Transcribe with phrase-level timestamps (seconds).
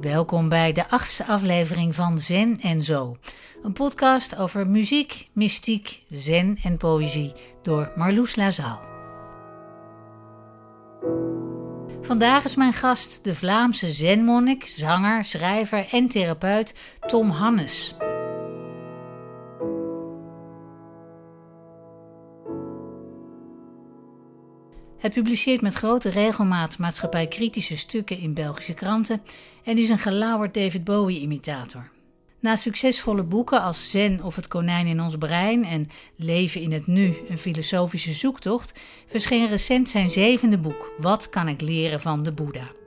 [0.00, 3.16] Welkom bij de achtste aflevering van Zen en Zo.
[3.62, 7.32] Een podcast over muziek, mystiek, zen en poëzie
[7.62, 8.80] door Marloes Lazaal.
[12.00, 16.74] Vandaag is mijn gast de Vlaamse zenmonnik, zanger, schrijver en therapeut
[17.06, 17.94] Tom Hannes.
[25.00, 29.22] Het publiceert met grote regelmaat maatschappijkritische stukken in Belgische kranten
[29.64, 31.90] en is een gelauwerd David Bowie-imitator.
[32.40, 36.86] Na succesvolle boeken als Zen of Het konijn in ons brein en Leven in het
[36.86, 38.72] nu, een filosofische zoektocht,
[39.06, 42.79] verscheen recent zijn zevende boek Wat kan ik leren van de Boeddha?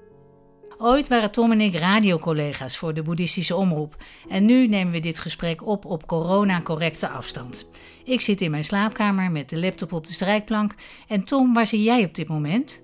[0.78, 5.20] Ooit waren Tom en ik radiocollega's voor de boeddhistische omroep en nu nemen we dit
[5.20, 7.70] gesprek op op corona-correcte afstand.
[8.04, 10.76] Ik zit in mijn slaapkamer met de laptop op de strijkplank
[11.08, 12.82] en Tom, waar zit jij op dit moment?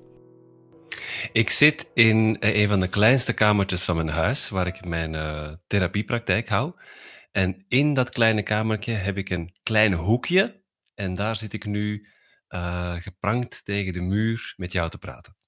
[1.31, 5.13] Ik zit in eh, een van de kleinste kamertjes van mijn huis, waar ik mijn
[5.13, 6.73] uh, therapiepraktijk hou.
[7.31, 10.63] En in dat kleine kamertje heb ik een klein hoekje.
[10.95, 12.07] En daar zit ik nu
[12.49, 15.38] uh, geprankt tegen de muur met jou te praten.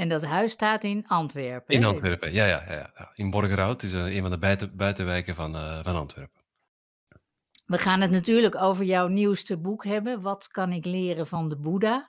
[0.00, 1.74] En dat huis staat in Antwerpen?
[1.74, 3.12] In Antwerpen, ja, ja, ja, ja.
[3.14, 6.40] In Borgerhout, dus een van de buiten, buitenwijken van, van Antwerpen.
[7.66, 10.20] We gaan het natuurlijk over jouw nieuwste boek hebben.
[10.20, 12.08] Wat kan ik leren van de Boeddha?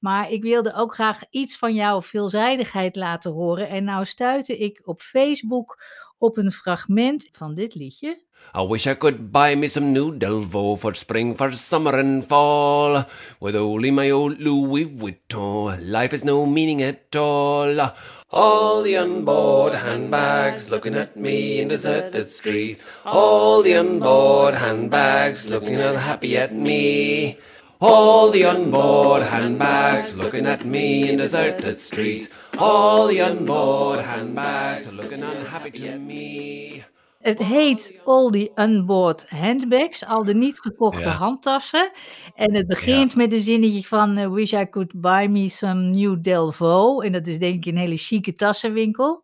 [0.00, 3.68] Maar ik wilde ook graag iets van jouw veelzijdigheid laten horen.
[3.68, 5.84] En nou stuitte ik op Facebook
[6.22, 8.18] op een fragment van dit liedje.
[8.54, 13.04] I wish I could buy me some new Delvo for spring, for summer and fall.
[13.40, 17.92] With only my old Louis Vuitton, life has no meaning at all.
[18.30, 22.84] All the onboard handbags looking at me in deserted streets.
[23.04, 27.38] All the onboard handbags looking unhappy at me.
[27.80, 32.32] All the onboard handbags looking at me in deserted streets.
[32.58, 36.84] All the onboard handbags looking unhappy at me.
[37.22, 41.90] Het heet All the Unboard Handbags, al de niet gekochte handtassen.
[42.34, 46.22] En het begint met een zinnetje van uh, Wish I could buy me some new
[46.22, 47.00] Delvo.
[47.00, 49.22] En dat is denk ik een hele chique tassenwinkel.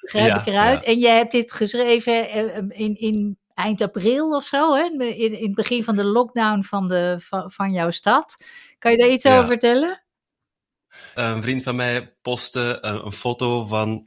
[0.00, 0.84] Begrijp ik eruit.
[0.84, 4.82] En jij hebt dit geschreven uh, in, in eind april of zo, hè?
[4.84, 8.36] In, in, het begin van de lockdown van, de, van, van jouw stad.
[8.78, 10.05] Kan je daar iets over vertellen?
[11.14, 14.06] Een vriend van mij postte een, een foto van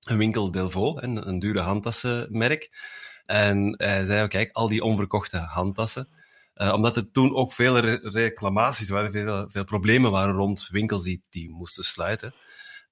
[0.00, 2.70] een winkel Delvaux, een, een dure handtassenmerk.
[3.24, 6.08] En hij zei, kijk, al die onverkochte handtassen.
[6.54, 11.50] Uh, omdat er toen ook veel reclamaties waren, veel, problemen waren rond winkels die, die
[11.50, 12.34] moesten sluiten.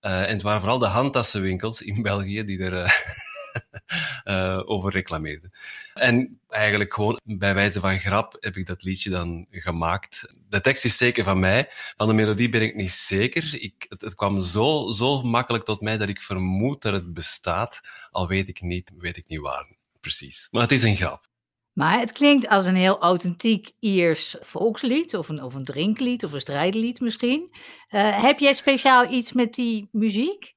[0.00, 3.06] Uh, en het waren vooral de handtassenwinkels in België die er
[4.24, 5.50] uh, over reclameerde.
[5.94, 10.38] En eigenlijk gewoon bij wijze van grap heb ik dat liedje dan gemaakt.
[10.48, 13.62] De tekst is zeker van mij, van de melodie ben ik niet zeker.
[13.62, 18.28] Ik, het, kwam zo, zo makkelijk tot mij dat ik vermoed dat het bestaat, al
[18.28, 20.48] weet ik niet, weet ik niet waar precies.
[20.50, 21.26] Maar het is een grap.
[21.72, 26.32] Maar het klinkt als een heel authentiek Iers volkslied, of een, of een drinklied, of
[26.32, 27.48] een strijdlied misschien.
[27.90, 30.54] Uh, heb jij speciaal iets met die muziek?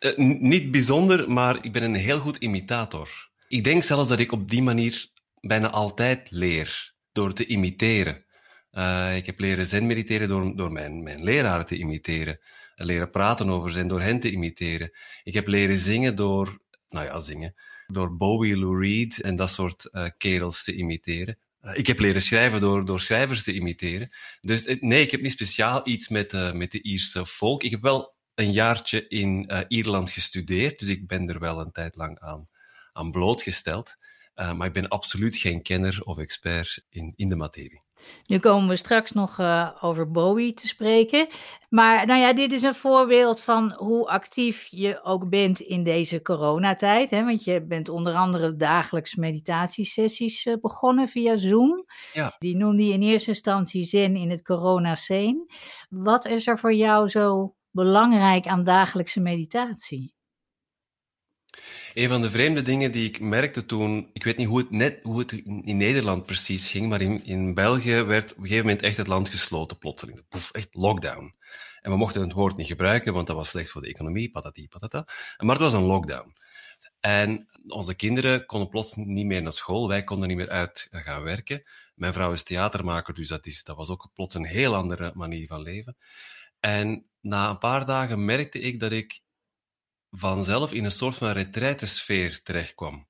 [0.00, 3.30] Uh, niet bijzonder, maar ik ben een heel goed imitator.
[3.48, 8.24] Ik denk zelfs dat ik op die manier bijna altijd leer, door te imiteren.
[8.72, 12.40] Uh, ik heb leren zen mediteren door, door mijn, mijn leraren te imiteren.
[12.74, 14.92] Leren praten over zen door hen te imiteren.
[15.22, 17.54] Ik heb leren zingen door, nou ja, zingen,
[17.86, 21.38] door Bowie, Lou Reed en dat soort kerels te imiteren.
[21.72, 24.10] ik heb leren schrijven door, door schrijvers te imiteren.
[24.40, 27.62] Dus nee, ik heb niet speciaal iets met, uh, met de Ierse volk.
[27.62, 31.72] Ik heb wel een jaartje in uh, Ierland gestudeerd, dus ik ben er wel een
[31.72, 32.48] tijd lang aan,
[32.92, 33.96] aan blootgesteld.
[34.34, 37.82] Uh, maar ik ben absoluut geen kenner of expert in, in de materie.
[38.26, 41.26] Nu komen we straks nog uh, over Bowie te spreken.
[41.68, 46.22] Maar nou ja, dit is een voorbeeld van hoe actief je ook bent in deze
[46.22, 47.10] coronatijd.
[47.10, 47.24] Hè?
[47.24, 51.84] Want je bent onder andere dagelijks meditatiesessies uh, begonnen via Zoom.
[52.12, 52.36] Ja.
[52.38, 55.46] Die noemde je in eerste instantie Zen in het corona-scene.
[55.88, 60.14] Wat is er voor jou zo belangrijk aan dagelijkse meditatie?
[61.94, 64.98] Een van de vreemde dingen die ik merkte toen, ik weet niet hoe het, net,
[65.02, 68.82] hoe het in Nederland precies ging, maar in, in België werd op een gegeven moment
[68.82, 70.28] echt het land gesloten plotseling.
[70.28, 71.34] Poef, echt lockdown.
[71.80, 74.68] En we mochten het woord niet gebruiken, want dat was slecht voor de economie, patati
[74.68, 75.06] patata.
[75.36, 76.34] Maar het was een lockdown.
[77.00, 81.22] En onze kinderen konden plots niet meer naar school, wij konden niet meer uit gaan
[81.22, 81.62] werken.
[81.94, 85.46] Mijn vrouw is theatermaker, dus dat, is, dat was ook plots een heel andere manier
[85.46, 85.96] van leven.
[86.64, 89.20] En na een paar dagen merkte ik dat ik
[90.10, 93.06] vanzelf in een soort van retraitesfeer terechtkwam.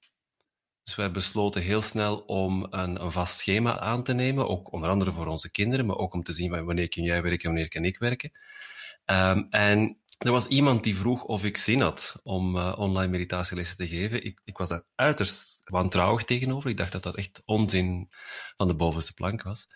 [0.84, 4.90] Dus wij besloten heel snel om een, een, vast schema aan te nemen, ook onder
[4.90, 7.68] andere voor onze kinderen, maar ook om te zien wanneer kun jij werken en wanneer
[7.68, 8.32] kan ik werken.
[9.06, 13.76] Um, en Er was iemand die vroeg of ik zin had om uh, online meditatielessen
[13.76, 14.24] te geven.
[14.24, 16.70] Ik, ik was daar uiterst wantrouwig tegenover.
[16.70, 18.08] Ik dacht dat dat echt onzin
[18.56, 19.66] van de bovenste plank was.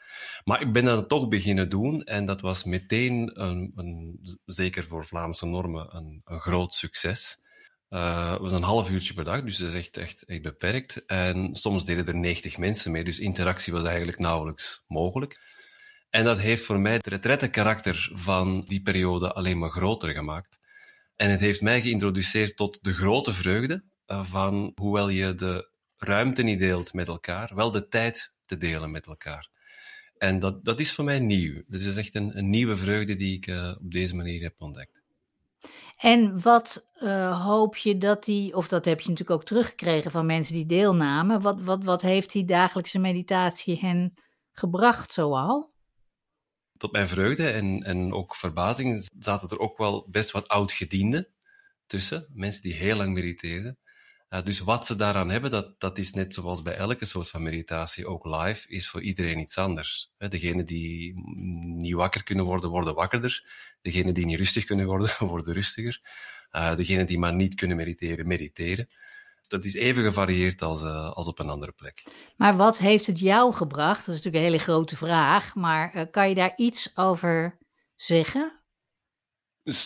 [0.45, 5.05] Maar ik ben dat toch beginnen doen en dat was meteen, een, een zeker voor
[5.05, 7.45] Vlaamse normen, een, een groot succes.
[7.91, 11.07] Uh, het was een half uurtje per dag, dus dat is echt, echt, echt beperkt.
[11.07, 15.56] En soms deden er 90 mensen mee, dus interactie was eigenlijk nauwelijks mogelijk.
[16.11, 20.59] En dat heeft voor mij het retrettenkarakter van die periode alleen maar groter gemaakt.
[21.17, 26.43] En het heeft mij geïntroduceerd tot de grote vreugde eh, van, hoewel je de ruimte
[26.43, 29.51] niet deelt met elkaar, wel de tijd te delen met elkaar.
[30.19, 31.63] En dat, dat is voor mij nieuw.
[31.67, 35.03] Dus is echt een, een nieuwe vreugde die ik uh, op deze manier heb ontdekt.
[35.97, 40.27] En wat uh, hoop je dat die, of dat heb je natuurlijk ook teruggekregen van
[40.27, 44.15] mensen die deelnamen, wat, wat, wat heeft die dagelijkse meditatie hen
[44.53, 45.71] gebracht zoal?
[46.79, 51.29] Tot mijn vreugde en, en ook verbazing zaten er ook wel best wat oud-gedienden
[51.87, 52.27] tussen.
[52.33, 53.79] Mensen die heel lang mediteerden.
[54.31, 57.43] Uh, dus wat ze daaraan hebben, dat, dat is net zoals bij elke soort van
[57.43, 60.13] meditatie, ook live, is voor iedereen iets anders.
[60.19, 61.15] Degenen die
[61.77, 63.47] niet wakker kunnen worden, worden wakkerder.
[63.83, 66.01] Degenen die niet rustig kunnen worden, worden rustiger.
[66.53, 68.89] Uh, degenen die maar niet kunnen mediteren, mediteren
[69.49, 72.05] dat is even gevarieerd als, uh, als op een andere plek.
[72.37, 74.07] Maar wat heeft het jou gebracht?
[74.07, 77.59] Dat is natuurlijk een hele grote vraag, maar uh, kan je daar iets over
[77.95, 78.61] zeggen?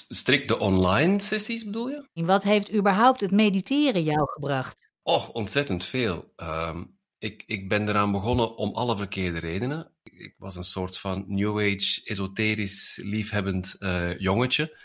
[0.09, 2.09] Strikt de online sessies bedoel je?
[2.13, 4.91] Wat heeft überhaupt het mediteren jou gebracht?
[5.03, 6.33] Oh, ontzettend veel.
[6.37, 9.93] Um, ik, ik ben eraan begonnen om alle verkeerde redenen.
[10.03, 14.79] Ik was een soort van New Age, esoterisch, liefhebbend uh, jongetje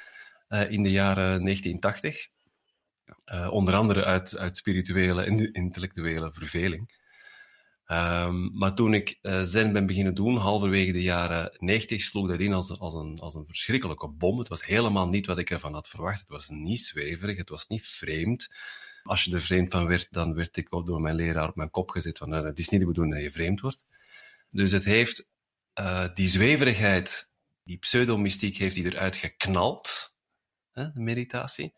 [0.69, 2.27] in de jaren 1980.
[3.25, 7.03] Uh, onder andere uit, uit spirituele en intellectuele verveling.
[7.87, 12.39] Um, maar toen ik uh, Zen ben beginnen doen, halverwege de jaren 90, sloeg dat
[12.39, 14.39] in als, als, een, als een verschrikkelijke bom.
[14.39, 16.19] Het was helemaal niet wat ik ervan had verwacht.
[16.19, 18.55] Het was niet zweverig, het was niet vreemd.
[19.03, 21.69] Als je er vreemd van werd, dan werd ik ook door mijn leraar op mijn
[21.69, 23.85] kop gezet van, het is niet de bedoeling dat je vreemd wordt.
[24.49, 25.27] Dus het heeft
[25.79, 27.31] uh, die zweverigheid,
[27.63, 30.14] die pseudomystiek heeft die eruit geknald,
[30.75, 31.73] hè, meditatie.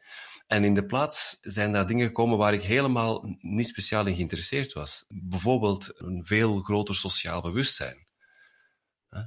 [0.48, 4.74] En in de plaats zijn daar dingen gekomen waar ik helemaal niet speciaal in geïnteresseerd
[4.74, 5.06] was.
[5.10, 8.06] Bijvoorbeeld een veel groter sociaal bewustzijn.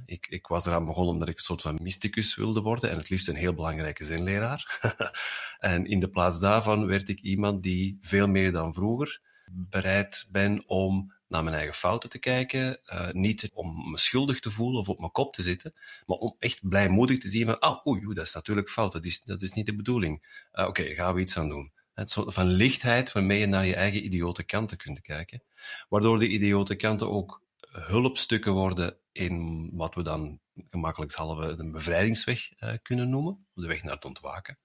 [0.05, 3.09] Ik, ik was eraan begonnen omdat ik een soort van mysticus wilde worden en het
[3.09, 4.79] liefst een heel belangrijke zinleraar.
[5.59, 9.21] en in de plaats daarvan werd ik iemand die veel meer dan vroeger
[9.51, 12.79] bereid ben om naar mijn eigen fouten te kijken.
[12.85, 15.73] Uh, niet om me schuldig te voelen of op mijn kop te zitten,
[16.05, 19.21] maar om echt blijmoedig te zien van, ah, oei, dat is natuurlijk fout, dat is,
[19.21, 20.25] dat is niet de bedoeling.
[20.53, 21.71] Uh, Oké, okay, gaan we iets aan doen.
[21.93, 25.43] Het soort van lichtheid waarmee je naar je eigen idiote kanten kunt kijken,
[25.89, 30.39] waardoor de idiote kanten ook hulpstukken worden in wat we dan
[30.69, 34.57] gemakkelijkshalve de bevrijdingsweg uh, kunnen noemen, de weg naar het ontwaken.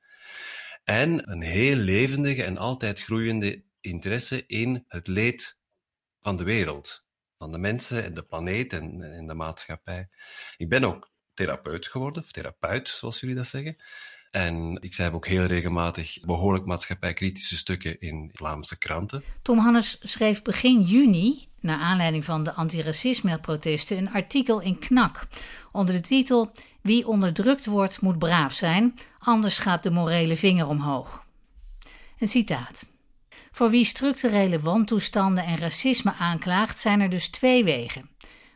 [0.84, 5.58] En een heel levendige en altijd groeiende interesse in het leed
[6.26, 7.04] van de wereld,
[7.38, 10.08] van de mensen en de planeet en, en de maatschappij.
[10.56, 13.76] Ik ben ook therapeut geworden, of therapeut, zoals jullie dat zeggen.
[14.30, 19.22] En ik schrijf ook heel regelmatig behoorlijk maatschappijkritische stukken in Vlaamse kranten.
[19.42, 25.26] Tom Hannes schreef begin juni, naar aanleiding van de antiracisme-protesten, een artikel in Knak
[25.72, 26.52] onder de titel
[26.82, 31.26] Wie onderdrukt wordt, moet braaf zijn, anders gaat de morele vinger omhoog.
[32.18, 32.95] Een citaat.
[33.56, 38.10] Voor wie structurele wantoestanden en racisme aanklaagt, zijn er dus twee wegen: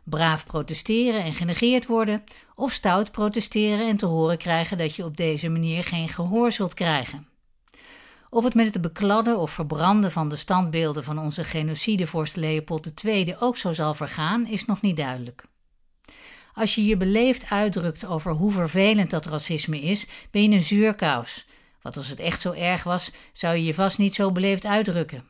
[0.05, 5.17] braaf protesteren en genegeerd worden, of stout protesteren en te horen krijgen dat je op
[5.17, 7.29] deze manier geen gehoor zult krijgen.
[8.31, 13.37] Of het met het bekladden of verbranden van de standbeelden van onze genocidevorst Leopold II
[13.39, 15.45] ook zo zal vergaan, is nog niet duidelijk.
[16.55, 21.47] Als je je beleefd uitdrukt over hoe vervelend dat racisme is, ben je een zuurkous
[21.83, 25.25] want als het echt zo erg was, zou je je vast niet zo beleefd uitdrukken.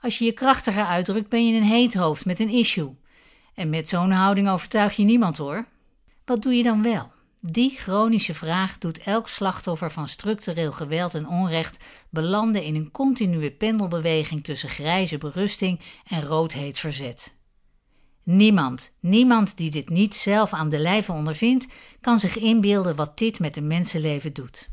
[0.00, 2.96] Als je je krachtiger uitdrukt, ben je een heet hoofd met een issue.
[3.54, 5.66] En met zo'n houding overtuig je niemand hoor.
[6.24, 7.12] Wat doe je dan wel?
[7.40, 11.78] Die chronische vraag doet elk slachtoffer van structureel geweld en onrecht
[12.10, 17.38] belanden in een continue pendelbeweging tussen grijze berusting en roodheet verzet.
[18.22, 21.66] Niemand, niemand die dit niet zelf aan de lijve ondervindt,
[22.00, 24.68] kan zich inbeelden wat dit met een mensenleven doet.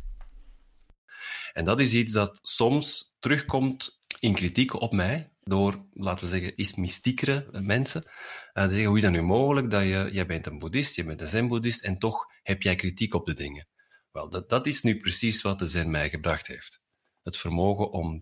[1.58, 6.62] En dat is iets dat soms terugkomt in kritiek op mij door, laten we zeggen,
[6.62, 8.04] iets mystiekere mensen.
[8.06, 11.04] Uh, die zeggen, hoe is dat nu mogelijk dat je, jij bent een boeddhist, je
[11.04, 13.68] bent een zen-boeddhist en toch heb jij kritiek op de dingen.
[14.12, 16.82] Wel, dat, dat is nu precies wat de zen mij gebracht heeft.
[17.24, 18.22] Het vermogen om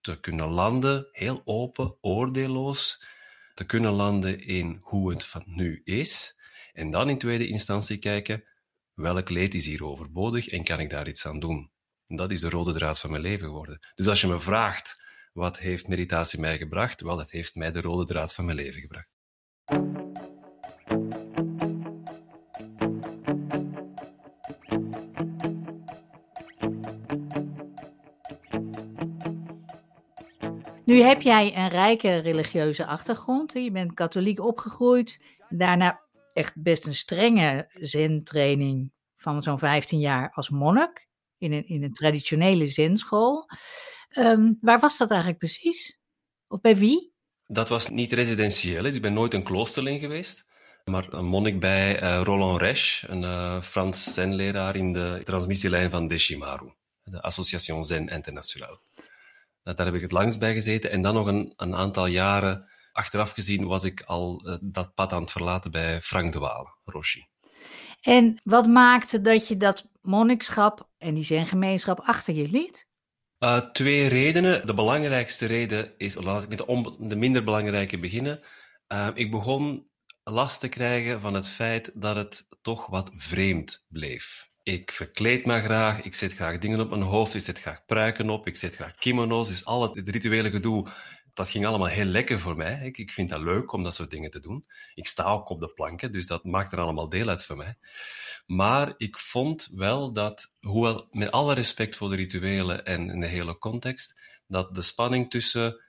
[0.00, 3.04] te kunnen landen, heel open, oordeelloos,
[3.54, 6.40] te kunnen landen in hoe het van nu is.
[6.72, 8.44] En dan in tweede instantie kijken,
[8.94, 11.76] welk leed is hier overbodig en kan ik daar iets aan doen?
[12.16, 13.78] Dat is de rode draad van mijn leven geworden.
[13.94, 17.00] Dus als je me vraagt, wat heeft meditatie mij gebracht?
[17.00, 19.08] Wel, het heeft mij de rode draad van mijn leven gebracht.
[30.84, 33.52] Nu heb jij een rijke religieuze achtergrond.
[33.52, 35.36] Je bent katholiek opgegroeid.
[35.48, 36.00] Daarna
[36.32, 41.07] echt best een strenge zen-training van zo'n 15 jaar als monnik.
[41.38, 43.48] In een, in een traditionele zenschool.
[44.08, 45.98] Ehm, waar was dat eigenlijk precies?
[46.48, 47.12] Of bij wie?
[47.46, 48.84] Dat was niet residentieel.
[48.84, 50.44] Ik ben nooit een kloosterling geweest.
[50.84, 56.08] Maar een monnik bij uh, Roland Resch, een uh, Frans zenleraar in de transmissielijn van
[56.08, 56.72] Deshimaru.
[57.02, 58.80] De Association Zen Internationale.
[59.62, 60.90] Daar heb ik het langst bij gezeten.
[60.90, 65.12] En dan nog een, een aantal jaren achteraf gezien was ik al uh, dat pad
[65.12, 67.26] aan het verlaten bij Frank de Waal, Roshi.
[68.00, 72.86] En wat maakte dat je dat monnikschap en die zengemeenschap achter je liet?
[73.38, 74.66] Uh, twee redenen.
[74.66, 78.40] De belangrijkste reden is, laat ik met de, de minder belangrijke beginnen.
[78.88, 79.88] Uh, ik begon
[80.24, 84.48] last te krijgen van het feit dat het toch wat vreemd bleef.
[84.62, 88.30] Ik verkleed me graag, ik zet graag dingen op mijn hoofd, ik zet graag pruiken
[88.30, 89.48] op, ik zet graag kimono's.
[89.48, 90.88] Dus al het, rituele gedoe,
[91.38, 92.80] dat ging allemaal heel lekker voor mij.
[92.82, 94.64] Ik, ik vind dat leuk om dat soort dingen te doen.
[94.94, 97.78] Ik sta ook op de planken, dus dat maakt er allemaal deel uit van mij.
[98.46, 103.58] Maar ik vond wel dat, hoewel met alle respect voor de rituelen en de hele
[103.58, 105.84] context, dat de spanning tussen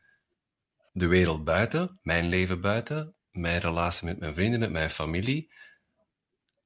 [0.92, 5.52] de wereld buiten, mijn leven buiten, mijn relatie met mijn vrienden, met mijn familie,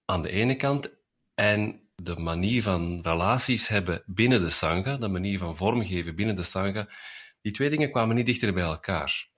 [0.06, 0.94] aan de ene kant,
[1.36, 6.44] en de manier van relaties hebben binnen de Sangha, de manier van vormgeven binnen de
[6.44, 6.88] Sangha,
[7.44, 9.30] die twee dingen kwamen niet dichter bij elkaar.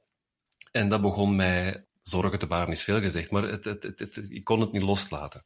[0.71, 4.71] En dat begon mij zorgen te baren, is veel gezegd, maar het, ik kon het
[4.71, 5.45] niet loslaten.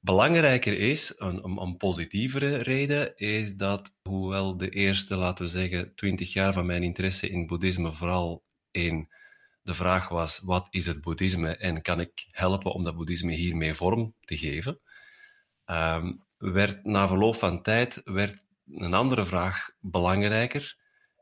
[0.00, 6.32] Belangrijker is, een, een, positievere reden, is dat hoewel de eerste, laten we zeggen, twintig
[6.32, 9.08] jaar van mijn interesse in boeddhisme vooral in
[9.62, 13.74] de vraag was, wat is het boeddhisme en kan ik helpen om dat boeddhisme hiermee
[13.74, 14.80] vorm te geven,
[15.66, 20.76] um, werd na verloop van tijd werd een andere vraag belangrijker.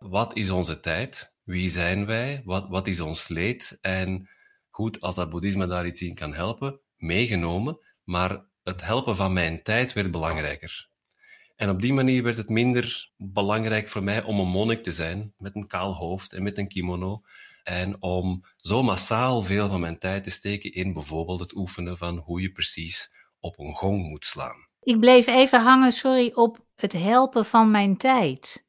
[0.09, 1.35] Wat is onze tijd?
[1.45, 2.43] Wie zijn wij?
[2.45, 3.79] Wat, wat is ons leed?
[3.81, 4.29] En
[4.71, 9.63] goed, als dat boeddhisme daar iets in kan helpen, meegenomen, maar het helpen van mijn
[9.63, 10.89] tijd werd belangrijker.
[11.57, 15.35] En op die manier werd het minder belangrijk voor mij om een monnik te zijn,
[15.37, 17.21] met een kaal hoofd en met een kimono,
[17.63, 22.17] en om zo massaal veel van mijn tijd te steken in bijvoorbeeld het oefenen van
[22.17, 24.69] hoe je precies op een gong moet slaan.
[24.81, 28.69] Ik bleef even hangen, sorry, op het helpen van mijn tijd.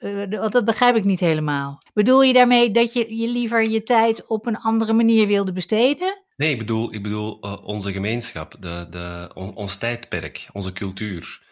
[0.00, 1.82] Uh, dat begrijp ik niet helemaal.
[1.92, 6.24] Bedoel je daarmee dat je, je liever je tijd op een andere manier wilde besteden?
[6.36, 11.46] Nee, ik bedoel, ik bedoel uh, onze gemeenschap, de, de, on, ons tijdperk, onze cultuur.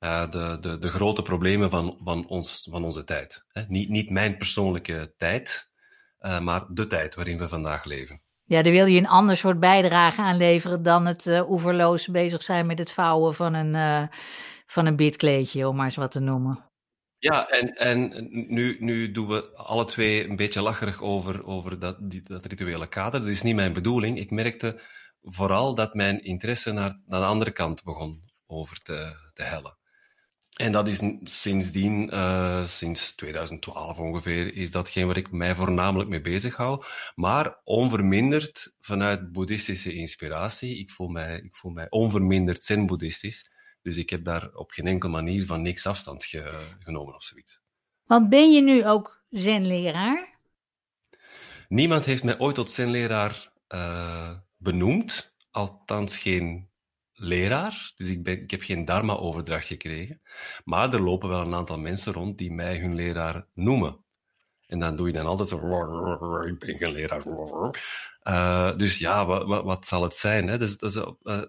[0.00, 3.44] Uh, de, de, de grote problemen van, van, ons, van onze tijd.
[3.48, 3.62] Hè?
[3.66, 5.70] Niet, niet mijn persoonlijke tijd,
[6.40, 8.22] maar de tijd waarin we vandaag leven.
[8.44, 12.66] Ja, daar wil je een ander soort bijdrage aan leveren dan het oeverloos bezig zijn
[12.66, 14.08] met het vouwen van een,
[14.66, 16.71] van een bidkleedje, om maar eens wat te noemen.
[17.22, 21.96] Ja, en, en nu, nu doen we alle twee een beetje lacherig over, over dat,
[22.10, 23.20] die, dat rituele kader.
[23.20, 24.18] Dat is niet mijn bedoeling.
[24.18, 24.80] Ik merkte
[25.22, 29.76] vooral dat mijn interesse naar, naar de andere kant begon over te, te hellen.
[30.56, 36.20] En dat is sindsdien, uh, sinds 2012 ongeveer, is datgene waar ik mij voornamelijk mee
[36.20, 36.84] bezig hou.
[37.14, 40.78] Maar onverminderd vanuit boeddhistische inspiratie.
[40.78, 43.51] Ik voel mij, ik voel mij onverminderd zen-boeddhistisch.
[43.82, 47.60] Dus ik heb daar op geen enkele manier van niks afstand ge, genomen of zoiets.
[48.06, 50.38] Want ben je nu ook zenleraar?
[51.68, 55.34] Niemand heeft mij ooit tot zenleraar uh, benoemd.
[55.50, 56.70] Althans geen
[57.12, 60.20] leraar, dus ik, ben, ik heb geen dharma-overdracht gekregen.
[60.64, 64.04] Maar er lopen wel een aantal mensen rond die mij hun leraar noemen.
[64.66, 65.56] En dan doe je dan altijd zo,
[66.46, 67.22] ik ben geen leraar.
[68.28, 70.48] Uh, dus ja, wat, wat, wat, zal het zijn?
[70.48, 70.58] Hè?
[70.58, 71.42] Dus, dus, uh,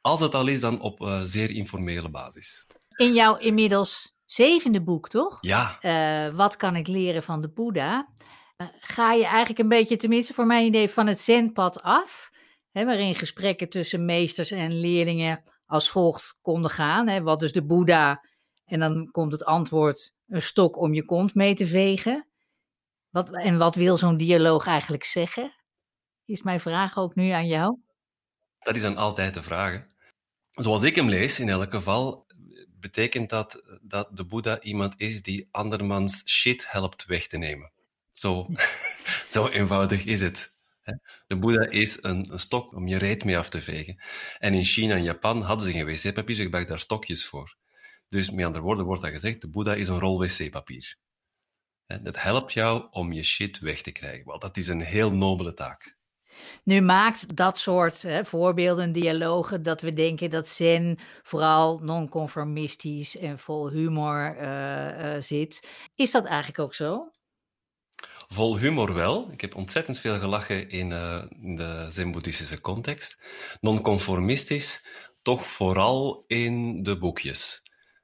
[0.00, 2.66] als het al is, dan op uh, zeer informele basis.
[2.96, 5.38] In jouw inmiddels zevende boek, toch?
[5.40, 5.78] Ja.
[6.34, 8.14] wat kan ik leren van de Boeddha?
[8.80, 12.30] ga je eigenlijk een beetje, tenminste voor mijn idee, van het zenpad af
[12.76, 17.08] hè, waarin gesprekken tussen meesters en leerlingen als volgt konden gaan.
[17.08, 18.24] Hè, wat is de Boeddha?
[18.64, 22.28] En dan komt het antwoord, een stok om je kont mee te vegen.
[23.10, 25.54] Wat, en wat wil zo'n dialoog eigenlijk zeggen?
[26.24, 27.78] Is mijn vraag ook nu aan jou?
[28.66, 29.86] Dat is dan altijd de vraag.
[30.50, 32.26] Zoals ik hem lees, in elk geval,
[32.80, 37.72] betekent dat dat de Boeddha iemand is die andermans shit helpt weg te nemen.
[38.12, 38.46] Zo,
[39.34, 40.54] zo eenvoudig is het.
[41.26, 44.00] De Boeddha is een, stok om je reet mee af te vegen.
[44.38, 47.56] En in China en Japan hadden ze geen wc-papier, ze gebruikten daar stokjes voor.
[48.08, 50.96] Dus met andere woorden wordt dat gezegd, de Boeddha is een rol wc-papier.
[52.02, 54.24] Dat helpt jou om je shit weg te krijgen.
[54.24, 55.95] Want dat is een heel nobele taak.
[56.64, 63.38] Nu maakt dat soort hè, voorbeelden, dialogen, dat we denken dat Zen vooral non-conformistisch en
[63.38, 65.68] vol humor uh, uh, zit.
[65.94, 67.10] Is dat eigenlijk ook zo?
[68.28, 69.28] Vol humor wel.
[69.32, 70.92] Ik heb ontzettend veel gelachen in,
[71.40, 73.22] in de zen-boeddhistische context.
[73.60, 74.86] Non-conformistisch,
[75.22, 77.62] toch vooral in de boekjes.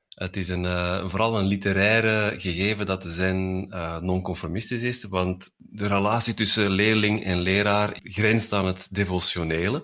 [0.09, 0.65] Het is een,
[1.11, 7.25] vooral een literaire gegeven dat de zen uh, non-conformistisch is, want de relatie tussen leerling
[7.25, 9.83] en leraar grenst aan het devotionele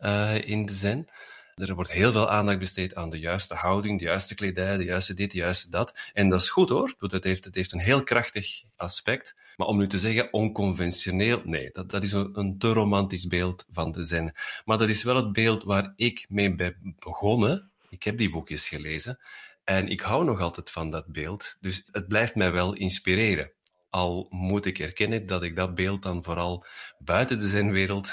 [0.00, 1.06] uh, in de zen.
[1.54, 5.14] Er wordt heel veel aandacht besteed aan de juiste houding, de juiste kledij, de juiste
[5.14, 5.98] dit, de juiste dat.
[6.12, 9.36] En dat is goed hoor, het heeft, het heeft een heel krachtig aspect.
[9.56, 13.64] Maar om nu te zeggen onconventioneel, nee, dat, dat is een, een te romantisch beeld
[13.70, 14.34] van de zen.
[14.64, 17.70] Maar dat is wel het beeld waar ik mee ben begonnen.
[17.88, 19.18] Ik heb die boekjes gelezen.
[19.64, 23.52] En ik hou nog altijd van dat beeld, dus het blijft mij wel inspireren.
[23.96, 26.64] Al moet ik erkennen dat ik dat beeld dan vooral
[26.98, 28.10] buiten de zinwereld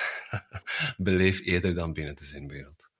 [0.97, 2.91] beleef eerder dan binnen de zinwereld.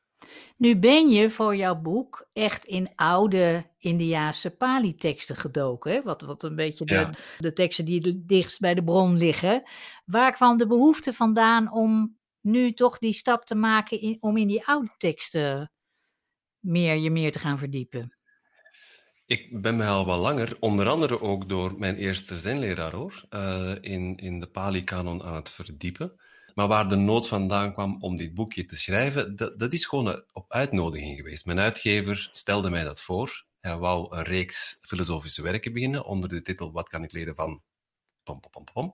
[0.58, 6.56] Nu ben je voor jouw boek echt in oude Indiaanse Pali-teksten gedoken, wat, wat een
[6.56, 9.64] beetje de, de teksten die het dichtst bij de bron liggen.
[10.06, 14.48] Waar kwam de behoefte vandaan om nu toch die stap te maken in, om in
[14.48, 15.72] die oude teksten
[16.60, 18.18] meer, je meer te gaan verdiepen?
[19.34, 23.72] Ik ben me al wel langer, onder andere ook door mijn eerste zenleraar hoor, uh,
[23.82, 26.20] in, in de Pali-kanon aan het verdiepen.
[26.56, 30.24] Maar waar de nood vandaan kwam om dit boekje te schrijven, dat, dat is gewoon
[30.34, 31.46] op uitnodiging geweest.
[31.46, 33.46] Mijn uitgever stelde mij dat voor.
[33.60, 37.62] Hij wou een reeks filosofische werken beginnen onder de titel Wat kan ik leren van...
[38.24, 38.94] Pom, pom, pom.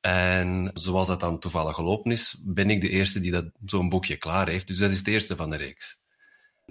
[0.00, 4.16] En zoals dat dan toevallig gelopen is, ben ik de eerste die dat zo'n boekje
[4.16, 4.66] klaar heeft.
[4.66, 6.06] Dus dat is het eerste van de reeks.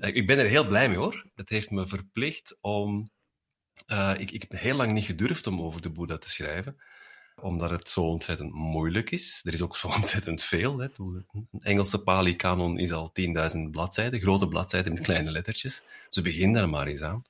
[0.02, 1.26] Ik ben er heel blij mee hoor.
[1.36, 3.12] Het heeft me verplicht om.
[3.88, 6.78] Uh, ik, ik heb heel lang niet gedurfd om over de Boeddha te schrijven,
[7.42, 9.42] omdat het zo ontzettend moeilijk is.
[9.44, 10.78] Er is ook zo ontzettend veel.
[10.78, 10.88] Hè.
[10.98, 15.84] Een Engelse Pali-kanon is al 10.000 bladzijden, grote bladzijden met kleine lettertjes.
[16.10, 17.24] Ze beginnen daar maar eens aan.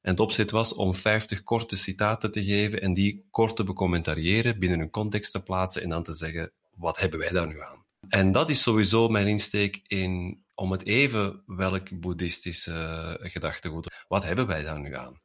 [0.00, 4.58] En het opzet was om 50 korte citaten te geven en die kort te becommentariëren,
[4.58, 7.84] binnen een context te plaatsen en dan te zeggen: wat hebben wij daar nu aan?
[8.08, 14.04] En dat is sowieso mijn insteek in om het even welk boeddhistische gedachtegoed.
[14.08, 15.20] Wat hebben wij daar nu aan?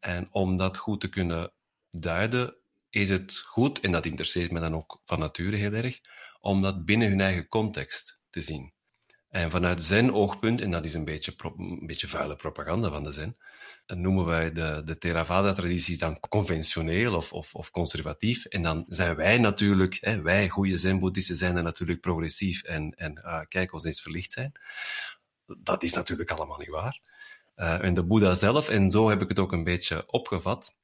[0.00, 1.52] En om dat goed te kunnen
[1.90, 2.56] duiden,
[2.90, 6.00] is het goed, en dat interesseert me dan ook van nature heel erg,
[6.40, 8.72] om dat binnen hun eigen context te zien.
[9.36, 13.12] En vanuit zijn oogpunt, en dat is een beetje, een beetje vuile propaganda van de
[13.12, 13.36] zen,
[13.86, 18.44] noemen wij de, de Theravada-tradities dan conventioneel of, of, of, conservatief.
[18.44, 23.20] En dan zijn wij natuurlijk, hè, wij goede zen-boeddhisten zijn dan natuurlijk progressief en, en
[23.24, 24.52] uh, kijk, ons eens verlicht zijn.
[25.46, 27.00] Dat is natuurlijk allemaal niet waar.
[27.56, 30.74] Uh, en de Boeddha zelf, en zo heb ik het ook een beetje opgevat.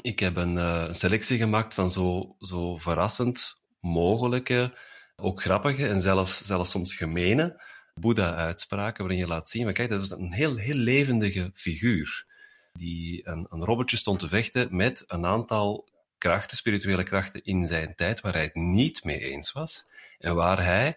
[0.00, 4.78] Ik heb een, een selectie gemaakt van zo, zo verrassend mogelijke,
[5.16, 10.02] ook grappige en zelfs, zelfs soms gemene Boeddha-uitspraken, waarin je laat zien, maar kijk, dat
[10.02, 12.26] is een heel, heel levendige figuur,
[12.72, 17.94] die een, een robbertje stond te vechten met een aantal krachten, spirituele krachten in zijn
[17.94, 19.86] tijd, waar hij het niet mee eens was,
[20.18, 20.96] en waar hij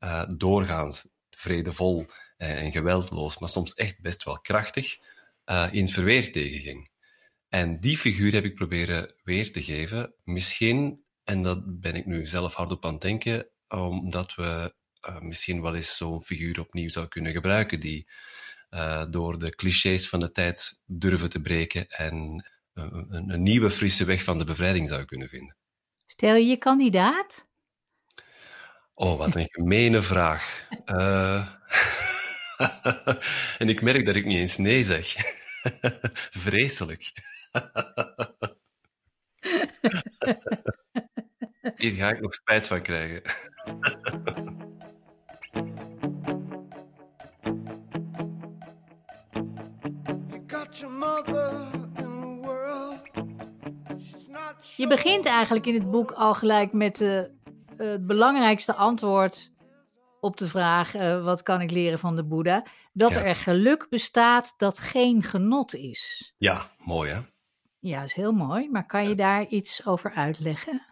[0.00, 4.98] uh, doorgaans vredevol en geweldloos, maar soms echt best wel krachtig,
[5.46, 6.90] uh, in verweer tegenging.
[7.48, 10.14] En die figuur heb ik proberen weer te geven.
[10.24, 14.74] Misschien, en dat ben ik nu zelf hard op aan het denken, omdat we
[15.08, 18.08] uh, misschien wel eens zo'n figuur opnieuw zou kunnen gebruiken, die
[18.70, 22.44] uh, door de clichés van de tijd durven te breken en
[22.74, 25.56] een, een, nieuwe frisse weg van de bevrijding zou kunnen vinden.
[26.06, 27.46] Stel je je kandidaat?
[28.94, 30.66] Oh, wat een gemene vraag.
[33.58, 35.14] En ik merk dat ik niet eens nee zeg.
[36.44, 37.12] Vreselijk.
[41.76, 43.22] Hier ga ik nog spijt van krijgen.
[54.76, 57.20] Je begint eigenlijk in het boek al gelijk met uh,
[57.76, 59.50] het belangrijkste antwoord
[60.20, 62.66] op de vraag: uh, wat kan ik leren van de Boeddha?
[62.92, 66.34] Dat er geluk bestaat dat geen genot is.
[66.38, 67.20] Ja, mooi hè?
[67.80, 68.68] Ja, is heel mooi.
[68.70, 70.82] Maar kan je daar iets over uitleggen?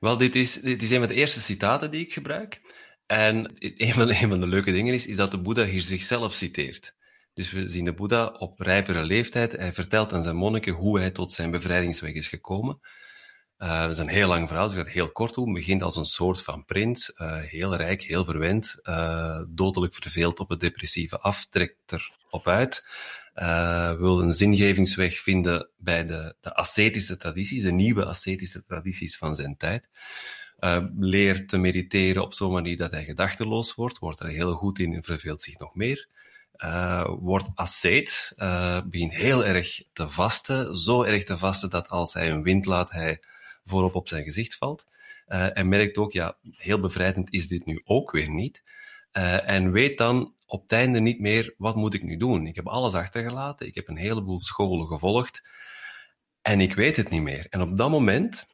[0.00, 2.60] Wel, dit is, dit is een van de eerste citaten die ik gebruik.
[3.06, 5.82] En een van, de, een van de leuke dingen is, is dat de Boeddha hier
[5.82, 6.94] zichzelf citeert.
[7.34, 9.52] Dus we zien de Boeddha op rijpere leeftijd.
[9.52, 12.80] Hij vertelt aan zijn monniken hoe hij tot zijn bevrijdingsweg is gekomen.
[13.58, 15.52] Uh, dat is een heel lang verhaal, dus ik ga het heel kort doen.
[15.52, 20.48] begint als een soort van prins, uh, heel rijk, heel verwend, uh, dodelijk verveeld op
[20.48, 22.86] het depressieve af, trekt er op uit,
[23.98, 29.56] wil een zingevingsweg vinden bij de, de ascetische tradities, de nieuwe ascetische tradities van zijn
[29.56, 29.88] tijd.
[30.98, 34.94] leert te mediteren op zo'n manier dat hij gedachteloos wordt, wordt er heel goed in
[34.94, 36.08] en verveelt zich nog meer.
[37.20, 38.32] Wordt asceet,
[38.86, 42.90] begint heel erg te vasten, zo erg te vasten dat als hij een wind laat,
[42.90, 43.22] hij
[43.64, 44.86] voorop op zijn gezicht valt.
[45.28, 48.62] Uh, en merkt ook, ja, heel bevrijdend is dit nu ook weer niet.
[49.12, 52.46] En weet dan op het einde niet meer, wat moet ik nu doen?
[52.46, 55.48] Ik heb alles achtergelaten, ik heb een heleboel scholen gevolgd
[56.42, 57.46] en ik weet het niet meer.
[57.50, 58.46] En op dat moment,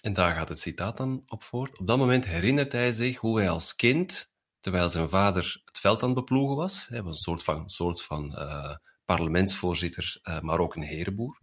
[0.00, 3.38] en daar gaat het citaat dan op voort, op dat moment herinnert hij zich hoe
[3.38, 4.31] hij als kind,
[4.62, 8.02] terwijl zijn vader het veld aan het beploegen was, hij was een soort van, soort
[8.02, 11.40] van uh, parlementsvoorzitter, maar ook een herenboer,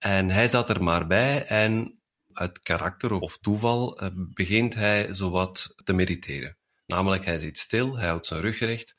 [0.00, 2.00] en hij zat er maar bij en
[2.32, 6.56] uit karakter of toeval eh, begint hij zowat te mediteren.
[6.86, 8.94] Namelijk, hij zit stil, hij houdt zijn rug recht,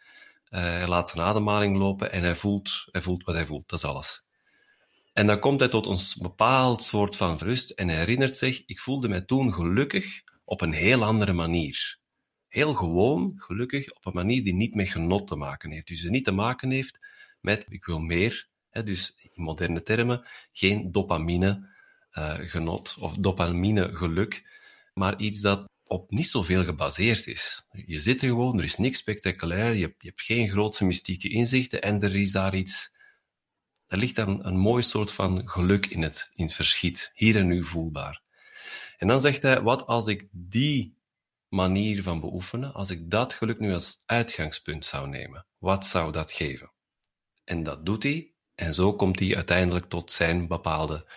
[0.49, 3.69] uh, hij laat zijn ademhaling lopen en hij voelt, hij voelt wat hij voelt.
[3.69, 4.25] Dat is alles.
[5.13, 8.79] En dan komt hij tot een bepaald soort van rust en hij herinnert zich, ik
[8.79, 11.99] voelde mij toen gelukkig op een heel andere manier.
[12.51, 15.87] Heel gewoon, gelukkig, op een manier die niet met genot te maken heeft.
[15.87, 16.99] Dus die niet te maken heeft
[17.39, 21.69] met, ik wil meer, dus in moderne termen, geen dopamine
[22.13, 24.43] uh, genot of dopamine geluk,
[24.93, 27.65] maar iets dat op niet zoveel gebaseerd is.
[27.71, 31.81] Je zit er gewoon, er is niks spectaculair, je, je hebt geen grootse mystieke inzichten
[31.81, 32.95] en er is daar iets,
[33.87, 37.47] er ligt dan een mooi soort van geluk in het, in het verschiet, hier en
[37.47, 38.21] nu voelbaar.
[38.97, 40.99] En dan zegt hij, wat als ik die
[41.51, 46.31] manier van beoefenen, als ik dat geluk nu als uitgangspunt zou nemen, wat zou dat
[46.31, 46.73] geven?
[47.43, 51.11] En dat doet hij en zo komt hij uiteindelijk tot zijn bepaalde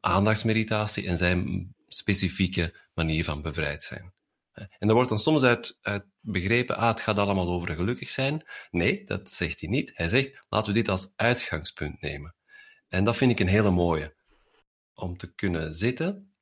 [0.00, 4.14] aandachtsmeditatie en zijn specifieke manier van bevrijd zijn.
[4.54, 5.80] En er wordt dan soms uit,
[6.20, 8.46] begrepen, ah, het gaat allemaal over gelukkig zijn.
[8.70, 9.92] Nee, dat zegt hij niet.
[9.94, 12.34] Hij zegt, laten we dit als uitgangspunt nemen.
[12.88, 14.14] En dat vind ik een hele mooie.
[14.94, 16.34] Om te kunnen zitten,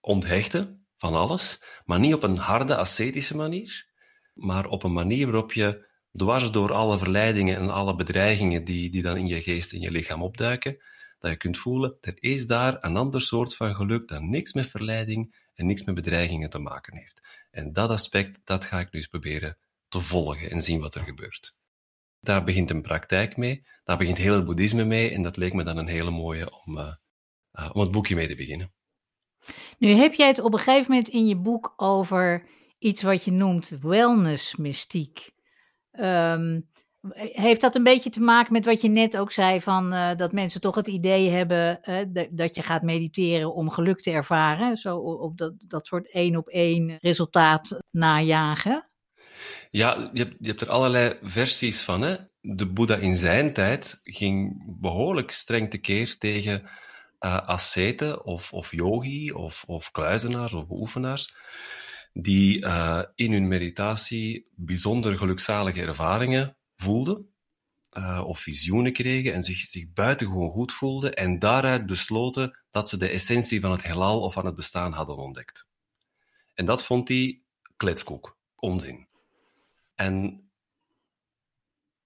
[0.00, 3.86] onthechten van alles, maar niet op een harde, ascetische manier,
[4.34, 9.02] maar op een manier waarop je dwars door alle verleidingen en alle bedreigingen die, die
[9.02, 10.82] dan in je geest en je lichaam opduiken,
[11.18, 14.66] dat je kunt voelen, er is daar een ander soort van geluk dat niks met
[14.66, 17.20] verleiding en niks met bedreigingen te maken heeft.
[17.50, 19.58] En dat aspect, dat ga ik nu eens proberen
[19.88, 21.54] te volgen en zien wat er gebeurt.
[22.20, 25.64] Daar begint een praktijk mee, daar begint heel het boeddhisme mee en dat leek me
[25.64, 26.94] dan een hele mooie om, uh,
[27.52, 28.72] uh, om het boekje mee te beginnen.
[29.78, 32.46] Nu heb jij het op een gegeven moment in je boek over
[32.78, 35.30] iets wat je noemt wellness mystiek.
[35.92, 36.68] Um,
[37.18, 40.32] heeft dat een beetje te maken met wat je net ook zei, van, uh, dat
[40.32, 44.76] mensen toch het idee hebben uh, dat je gaat mediteren om geluk te ervaren?
[44.76, 48.90] Zo op dat, dat soort één op één resultaat najagen?
[49.70, 52.02] Ja, je hebt, je hebt er allerlei versies van.
[52.02, 52.16] Hè?
[52.40, 56.62] De Boeddha in zijn tijd ging behoorlijk streng tekeer tegen
[57.20, 61.34] uh, asceten of, of yogi of, of kluizenaars of beoefenaars
[62.12, 67.28] die uh, in hun meditatie bijzonder gelukzalige ervaringen voelden,
[67.92, 72.96] uh, of visioenen kregen en zich, zich buitengewoon goed voelden en daaruit besloten dat ze
[72.96, 75.68] de essentie van het heelal of van het bestaan hadden ontdekt.
[76.54, 77.42] En dat vond hij
[77.76, 79.08] kletskoek, onzin.
[79.94, 80.44] En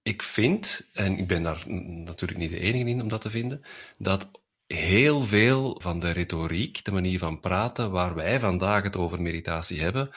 [0.03, 3.63] ik vind, en ik ben daar natuurlijk niet de enige in om dat te vinden,
[3.99, 4.31] dat
[4.67, 9.81] heel veel van de retoriek, de manier van praten, waar wij vandaag het over meditatie
[9.81, 10.11] hebben,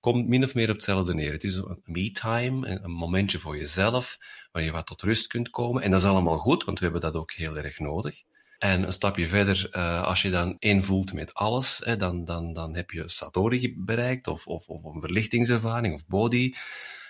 [0.00, 1.32] komt min of meer op hetzelfde neer.
[1.32, 4.18] Het is een me-time, een momentje voor jezelf,
[4.52, 5.82] waar je wat tot rust kunt komen.
[5.82, 8.22] En dat is allemaal goed, want we hebben dat ook heel erg nodig.
[8.58, 12.74] En een stapje verder, uh, als je dan één voelt met alles, dan, dan, dan
[12.74, 16.54] heb je Satori bereikt, of, of, of een verlichtingservaring, of body.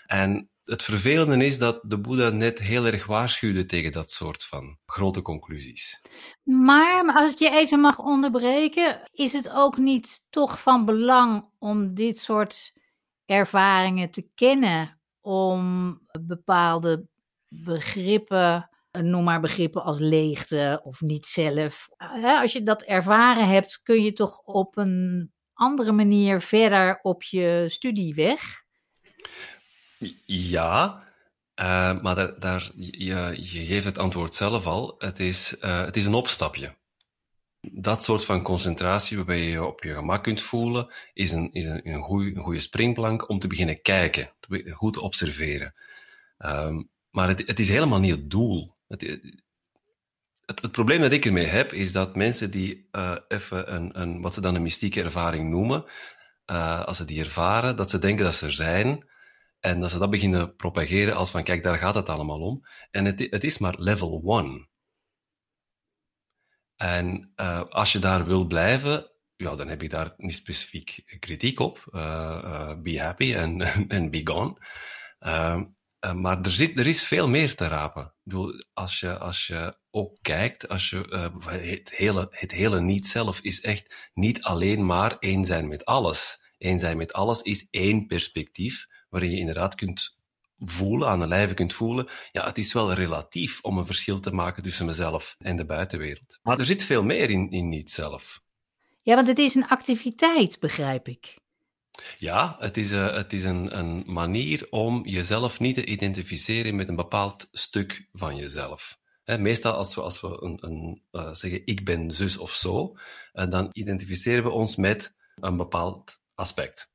[0.07, 4.79] En het vervelende is dat de Boeddha net heel erg waarschuwde tegen dat soort van
[4.87, 6.03] grote conclusies.
[6.43, 11.95] Maar als ik je even mag onderbreken, is het ook niet toch van belang om
[11.95, 12.73] dit soort
[13.25, 17.09] ervaringen te kennen, om bepaalde
[17.49, 21.89] begrippen, noem maar begrippen als leegte of niet zelf.
[22.23, 27.65] Als je dat ervaren hebt, kun je toch op een andere manier verder op je
[27.67, 28.63] studie weg?
[30.27, 31.05] Ja,
[31.61, 34.95] uh, maar daar, daar, je, je geeft het antwoord zelf al.
[34.99, 36.75] Het is, uh, het is een opstapje.
[37.61, 41.67] Dat soort van concentratie waarbij je je op je gemak kunt voelen, is een, is
[41.67, 44.33] een, een, goeie, een goede springplank om te beginnen kijken,
[44.71, 45.75] goed te observeren.
[46.39, 48.77] Um, maar het, het is helemaal niet het doel.
[48.89, 52.89] Het, het, het, probleem dat ik ermee heb, is dat mensen die
[53.29, 55.85] even een, een, wat ze dan een mystieke ervaring noemen,
[56.85, 59.05] als ze die ervaren, dat ze denken dat ze er zijn,
[59.65, 62.67] en dat ze dat beginnen propageren als van, kijk, daar gaat het allemaal om.
[62.91, 64.69] En het, het is maar level one.
[66.77, 71.61] En uh, als je daar wil blijven, ja, dan heb ik daar niet specifiek kritiek
[71.61, 71.85] op.
[72.83, 74.57] be happy en be gone.
[75.21, 75.63] Uh,
[76.15, 78.05] maar er, zit, er is veel meer te rapen.
[78.05, 83.07] Ik bedoel, als je, als je ook kijkt, als je, het hele, het hele niet
[83.07, 86.43] zelf is echt niet alleen maar één zijn met alles.
[86.59, 90.17] Eén zijn met alles is één perspectief waarin je inderdaad kunt
[90.59, 92.09] voelen, aan de lijve kunt voelen.
[92.33, 96.39] Ja, het is wel relatief om een verschil te maken tussen mezelf en de buitenwereld.
[96.43, 98.43] Maar er zit veel meer in, in niet zelf.
[99.03, 101.37] Ja, want het is een activiteit, begrijp ik.
[102.19, 106.89] Ja, het is, uh, het is een, een manier om jezelf niet te identificeren met
[106.89, 108.99] een bepaald stuk van jezelf.
[109.25, 112.97] He, meestal als we, als we een, een, uh, zeggen ik ben zus of zo,
[113.33, 116.94] uh, dan identificeren we ons met een bepaald aspect.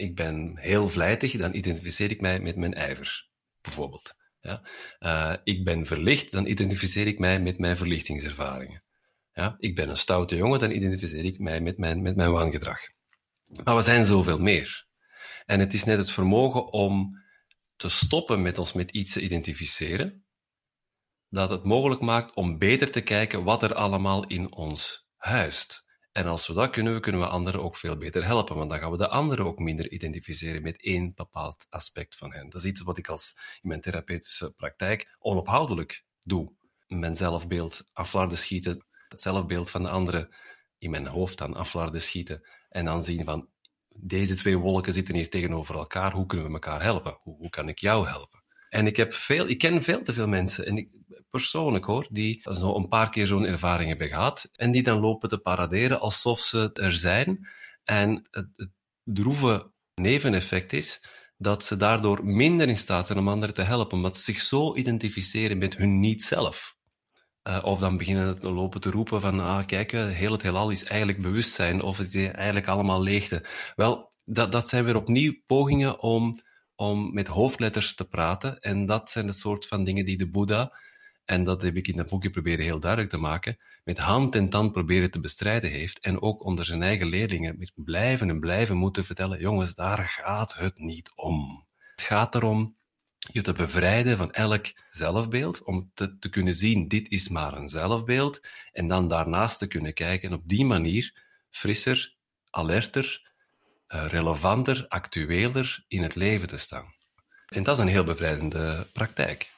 [0.00, 3.28] Ik ben heel vlijtig, dan identificeer ik mij met mijn ijver,
[3.60, 4.14] bijvoorbeeld.
[4.40, 4.62] Ja?
[5.44, 8.82] ik ben verlicht, dan identificeer ik mij met mijn verlichtingservaringen.
[9.32, 9.56] Ja?
[9.58, 12.78] Ik ben een stoute jongen, dan identificeer ik mij met mijn, met mijn wangedrag.
[13.64, 14.86] Maar we zijn zoveel meer.
[15.44, 17.22] En het is net het vermogen om
[17.76, 20.24] te stoppen met ons met iets te identificeren,
[21.28, 25.88] dat het mogelijk maakt om beter te kijken wat er allemaal in ons huist.
[26.12, 28.90] En als we dat kunnen, kunnen we anderen ook veel beter helpen, want dan gaan
[28.90, 32.50] we de anderen ook minder identificeren met één bepaald aspect van hen.
[32.50, 36.52] Dat is iets wat ik als in mijn therapeutische praktijk onophoudelijk doe.
[36.86, 40.34] Mijn zelfbeeld aflaarden schieten, het zelfbeeld van de anderen
[40.78, 43.48] in mijn hoofd aan aflaarden schieten en dan zien van,
[43.94, 47.18] deze twee wolken zitten hier tegenover elkaar, hoe kunnen we elkaar helpen?
[47.22, 48.39] Hoe, hoe kan ik jou helpen?
[48.70, 50.88] En ik, heb veel, ik ken veel te veel mensen, en ik,
[51.30, 55.28] persoonlijk hoor, die zo een paar keer zo'n ervaring hebben gehad, en die dan lopen
[55.28, 57.48] te paraderen alsof ze er zijn.
[57.84, 58.70] En het, het
[59.04, 61.04] droeve neveneffect is
[61.36, 64.76] dat ze daardoor minder in staat zijn om anderen te helpen, omdat ze zich zo
[64.76, 66.78] identificeren met hun niet-zelf.
[67.48, 70.70] Uh, of dan beginnen te lopen te roepen van, ah, kijk, eh, heel het heelal
[70.70, 73.44] is eigenlijk bewustzijn, of het is eigenlijk allemaal leegte.
[73.76, 76.40] Wel, dat, dat zijn weer opnieuw pogingen om,
[76.80, 78.60] om met hoofdletters te praten.
[78.60, 80.78] En dat zijn het soort van dingen die de Boeddha,
[81.24, 84.50] en dat heb ik in dat boekje proberen heel duidelijk te maken, met hand en
[84.50, 85.98] tand proberen te bestrijden heeft.
[85.98, 90.54] En ook onder zijn eigen leerlingen met blijven en blijven moeten vertellen, jongens, daar gaat
[90.54, 91.66] het niet om.
[91.90, 92.76] Het gaat erom
[93.32, 97.68] je te bevrijden van elk zelfbeeld, om te, te kunnen zien, dit is maar een
[97.68, 98.40] zelfbeeld,
[98.72, 102.16] en dan daarnaast te kunnen kijken en op die manier frisser,
[102.50, 103.29] alerter,
[103.90, 106.94] relevanter, actueler in het leven te staan.
[107.46, 109.50] En dat is een heel bevrijdende praktijk.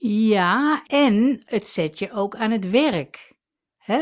[0.00, 3.36] Ja, en het zet je ook aan het werk.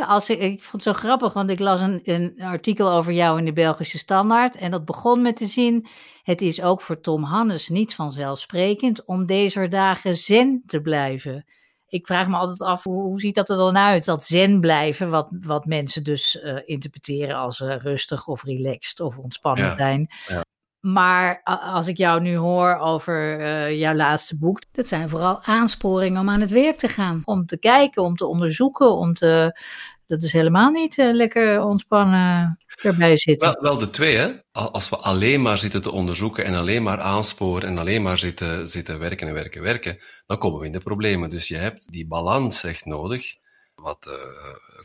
[0.07, 3.39] als ik, ik vond het zo grappig, want ik las een, een artikel over jou
[3.39, 4.57] in de Belgische Standaard.
[4.57, 5.87] En dat begon met de zin:
[6.23, 11.45] het is ook voor Tom Hannes niet vanzelfsprekend om deze dagen zen te blijven.
[11.89, 15.11] Ik vraag me altijd af, hoe, hoe ziet dat er dan uit, dat zen blijven,
[15.11, 20.11] wat, wat mensen dus uh, interpreteren als uh, rustig of relaxed of ontspannen ja, zijn.
[20.27, 20.45] Ja.
[20.81, 26.21] Maar als ik jou nu hoor over uh, jouw laatste boek, dat zijn vooral aansporingen
[26.21, 27.23] om aan het werk te gaan.
[27.25, 29.61] Om te kijken, om te onderzoeken, om te
[30.07, 33.53] dat is helemaal niet uh, lekker ontspannen erbij zitten.
[33.53, 34.33] Wel, wel, de twee, hè.
[34.53, 38.67] Als we alleen maar zitten te onderzoeken en alleen maar aansporen en alleen maar zitten,
[38.69, 41.31] zitten werken en werken, werken, dan komen we in de problemen.
[41.31, 43.37] Dus je hebt die balans echt nodig.
[43.75, 44.15] Wat uh,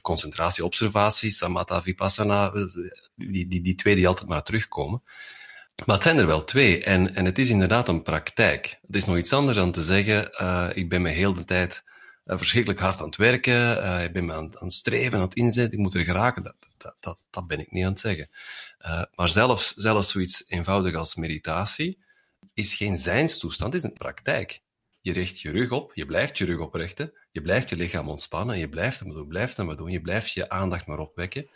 [0.02, 2.52] concentratie, observatie, samatha, vipassana,
[3.16, 5.04] die, die, die twee die altijd maar terugkomen.
[5.86, 6.84] Maar het zijn er wel twee.
[6.84, 8.80] En, en het is inderdaad een praktijk.
[8.88, 10.30] Het is nog iets anders dan te zeggen,
[10.76, 11.84] ik ben me heel de tijd
[12.38, 13.78] verschrikkelijk hard aan het werken.
[13.78, 15.74] Uh, ik ben me aan, aan, het streven, aan het inzetten.
[15.74, 16.44] Ik moet er geraken.
[16.44, 16.56] Dat,
[17.00, 18.30] dat, dat, ben ik niet aan het zeggen.
[18.86, 21.98] Uh, maar zelfs, zelfs zoiets eenvoudig als meditatie
[22.54, 24.62] is geen zijnstoestand, is een praktijk.
[25.02, 28.58] Je richt je rug op, je blijft je rug oprichten, je blijft je lichaam ontspannen,
[28.58, 31.50] je blijft het doen, blijft het doen, je blijft je aandacht maar opwekken.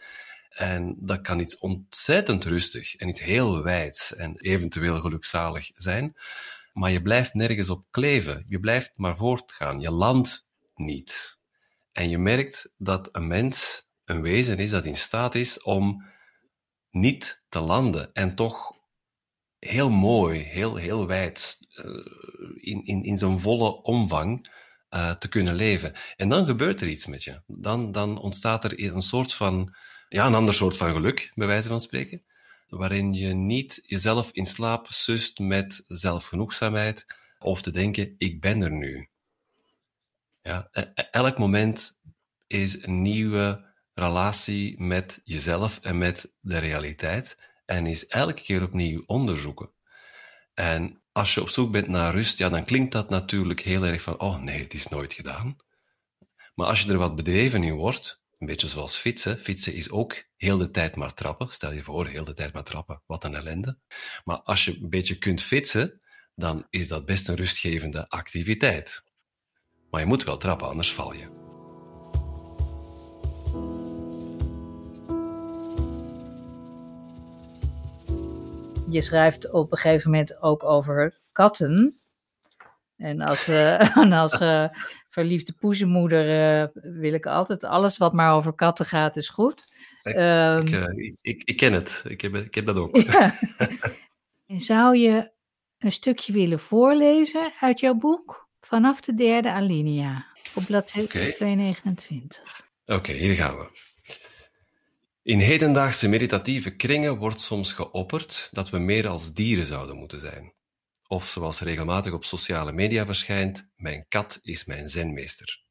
[0.50, 6.16] En dat kan iets ontzettend rustig en iets heel wijds en eventueel gelukzalig zijn.
[6.74, 8.46] Maar je blijft nergens op kleven.
[8.48, 9.80] Je blijft maar voortgaan.
[9.80, 11.40] Je landt niet.
[11.92, 16.06] En je merkt dat een mens een wezen is dat in staat is om
[16.92, 18.72] niet te landen en toch
[19.60, 22.06] heel mooi, heel, heel wijd, uh,
[22.56, 24.50] in, in, in zijn volle omvang
[24.90, 25.94] uh, te kunnen leven.
[26.16, 27.42] En dan gebeurt er iets met je.
[27.48, 29.76] Dan, dan ontstaat er een soort van,
[30.10, 32.24] ja, een ander soort van geluk, bij wijze van spreken,
[32.68, 37.06] waarin je niet jezelf in slaap sust met zelfgenoegzaamheid
[37.40, 39.10] of te denken, ik ben er nu.
[40.46, 42.00] Ja, e- e- elk moment
[42.48, 49.04] is een nieuwe relatie met jezelf en met de realiteit en is elke keer opnieuw
[49.06, 49.72] onderzoeken.
[50.54, 54.02] En als je op zoek bent naar rust, ja, dan klinkt dat natuurlijk heel erg
[54.02, 55.56] van, oh nee, het is nooit gedaan.
[56.56, 60.24] Maar als je er wat bedreven in wordt, een beetje zoals fietsen, fietsen is ook
[60.36, 61.52] heel de tijd maar trappen.
[61.52, 63.80] Stel je voor, heel de tijd maar trappen, wat een ellende.
[64.24, 66.02] Maar als je een beetje kunt fietsen,
[66.36, 69.05] dan is dat best een rustgevende activiteit.
[69.96, 71.28] Maar je moet wel trappen, anders val je.
[78.90, 82.00] je schrijft op een gegeven moment ook over katten.
[82.98, 84.68] En als, uh, en als uh,
[85.10, 89.66] verliefde poezenmoeder uh, wil ik altijd alles wat maar over katten gaat, is goed.
[90.04, 92.04] Ik, um, ik, ik, ik, ken het.
[92.08, 92.96] Ik heb, ik heb dat ook.
[92.96, 93.34] Ja.
[94.48, 95.32] en zou je
[95.78, 98.45] een stukje willen voorlezen uit jouw boek?
[98.66, 101.32] Vanaf de derde alinea, op bladzijde okay.
[101.32, 102.68] 229.
[102.86, 103.70] Oké, okay, hier gaan we.
[105.24, 110.54] In hedendaagse meditatieve kringen wordt soms geopperd dat we meer als dieren zouden moeten zijn.
[111.08, 115.62] Of zoals regelmatig op sociale media verschijnt, mijn kat is mijn zenmeester.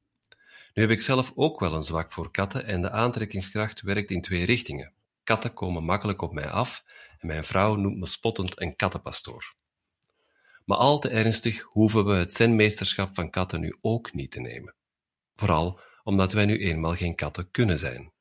[0.74, 4.22] Nu heb ik zelf ook wel een zwak voor katten en de aantrekkingskracht werkt in
[4.22, 4.92] twee richtingen.
[5.24, 6.84] Katten komen makkelijk op mij af
[7.18, 9.54] en mijn vrouw noemt me spottend een kattenpastoor.
[10.64, 14.74] Maar al te ernstig hoeven we het zenmeesterschap van katten nu ook niet te nemen.
[15.34, 18.12] Vooral omdat wij nu eenmaal geen katten kunnen zijn.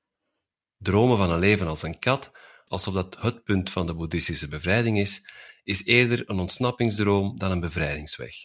[0.77, 2.31] Dromen van een leven als een kat,
[2.65, 5.21] alsof dat het punt van de boeddhistische bevrijding is,
[5.63, 8.35] is eerder een ontsnappingsdroom dan een bevrijdingsweg.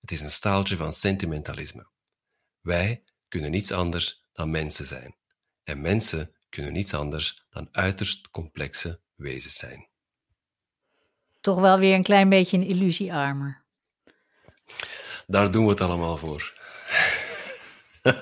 [0.00, 1.90] Het is een staaltje van sentimentalisme.
[2.60, 5.16] Wij kunnen niets anders dan mensen zijn.
[5.62, 9.88] En mensen kunnen niets anders dan uiterst complexe wezens zijn.
[11.46, 13.62] Toch wel weer een klein beetje een illusiearmer.
[15.26, 16.52] Daar doen we het allemaal voor.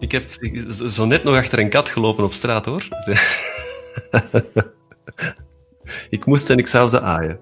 [0.00, 0.24] Ik heb
[0.70, 2.88] zo net nog achter een kat gelopen op straat, hoor.
[6.16, 7.40] ik moest en ik zou ze aaien.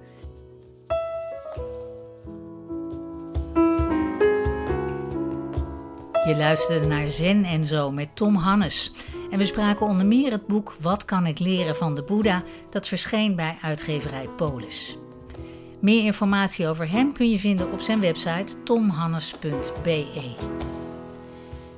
[6.27, 8.93] Je luisterde naar Zen en Zo met Tom Hannes.
[9.35, 12.89] En we spraken onder meer het boek Wat kan ik leren van de Boeddha, dat
[12.89, 14.97] verscheen bij uitgeverij Polis.
[15.81, 20.33] Meer informatie over hem kun je vinden op zijn website tomhannes.be.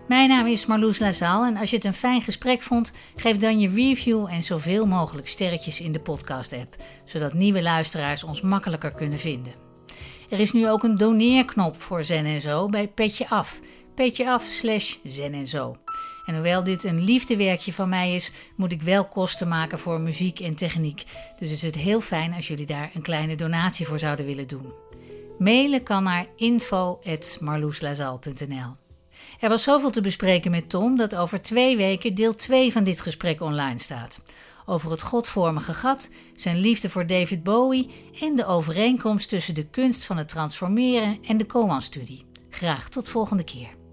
[0.09, 3.61] Mijn naam is Marloes Lazaal en als je het een fijn gesprek vond, geef dan
[3.61, 9.19] je review en zoveel mogelijk sterretjes in de podcast-app, zodat nieuwe luisteraars ons makkelijker kunnen
[9.19, 9.55] vinden.
[10.29, 13.61] Er is nu ook een doneerknop voor Zen en Zo bij Petje Af.
[13.95, 15.77] Petje Af slash Zen en Zo.
[16.27, 20.41] En hoewel dit een liefdewerkje van mij is, moet ik wel kosten maken voor muziek
[20.41, 21.05] en techniek.
[21.39, 24.73] Dus is het heel fijn als jullie daar een kleine donatie voor zouden willen doen.
[25.39, 28.77] Mailen kan naar info.marloeslazal.nl
[29.41, 33.01] er was zoveel te bespreken met Tom dat over twee weken deel 2 van dit
[33.01, 34.21] gesprek online staat.
[34.67, 40.05] Over het godvormige gat, zijn liefde voor David Bowie en de overeenkomst tussen de kunst
[40.05, 42.25] van het transformeren en de Koan-studie.
[42.51, 43.86] Graag tot volgende keer.